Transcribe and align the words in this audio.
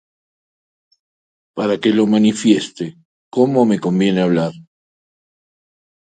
Para 1.57 1.75
que 1.81 1.89
lo 1.97 2.05
manifieste 2.15 2.85
como 3.31 3.65
me 3.69 3.77
conviene 3.79 4.21
hablar. 4.23 4.51